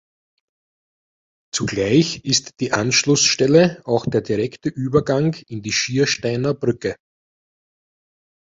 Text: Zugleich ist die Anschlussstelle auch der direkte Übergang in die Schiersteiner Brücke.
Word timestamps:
Zugleich 1.53 2.25
ist 2.25 2.59
die 2.59 2.71
Anschlussstelle 2.73 3.83
auch 3.85 4.07
der 4.07 4.21
direkte 4.21 4.69
Übergang 4.69 5.35
in 5.47 5.61
die 5.61 5.71
Schiersteiner 5.71 6.55
Brücke. 6.55 6.95